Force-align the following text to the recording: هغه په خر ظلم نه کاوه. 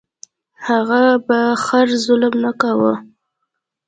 هغه 0.67 1.01
په 1.27 1.37
خر 1.63 1.87
ظلم 2.05 2.35
نه 2.45 2.51
کاوه. 2.61 2.93